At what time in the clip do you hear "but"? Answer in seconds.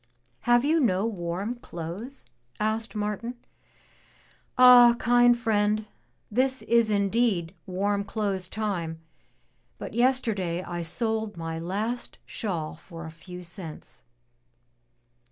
9.77-9.93